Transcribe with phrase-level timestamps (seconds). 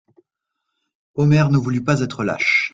[1.13, 2.69] Omer ne voulut pas être lâche.